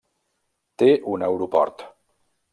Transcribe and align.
Té 0.83 0.87
un 1.13 1.27
aeroport. 1.29 1.87